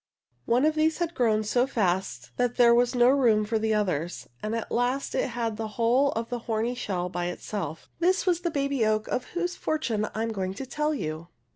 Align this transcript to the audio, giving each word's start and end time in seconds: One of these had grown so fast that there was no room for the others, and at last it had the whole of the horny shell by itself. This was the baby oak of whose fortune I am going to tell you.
One 0.45 0.65
of 0.65 0.73
these 0.73 0.97
had 0.97 1.13
grown 1.13 1.43
so 1.43 1.67
fast 1.67 2.31
that 2.37 2.55
there 2.55 2.73
was 2.73 2.95
no 2.95 3.09
room 3.09 3.45
for 3.45 3.59
the 3.59 3.75
others, 3.75 4.27
and 4.41 4.55
at 4.55 4.71
last 4.71 5.13
it 5.13 5.27
had 5.27 5.57
the 5.57 5.67
whole 5.77 6.11
of 6.13 6.29
the 6.29 6.39
horny 6.49 6.73
shell 6.73 7.07
by 7.07 7.25
itself. 7.27 7.87
This 7.99 8.25
was 8.25 8.39
the 8.39 8.49
baby 8.49 8.83
oak 8.83 9.07
of 9.09 9.25
whose 9.37 9.55
fortune 9.55 10.07
I 10.15 10.23
am 10.23 10.29
going 10.29 10.55
to 10.55 10.65
tell 10.65 10.95
you. 10.95 11.27